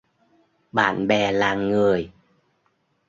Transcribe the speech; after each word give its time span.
Bạn 0.71 1.07
bè 1.07 1.31
là 1.31 1.53
người 1.55 2.11